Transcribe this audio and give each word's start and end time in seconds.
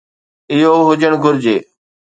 اهو 0.53 0.79
هجڻ 0.87 1.11
گهرجي. 1.23 1.57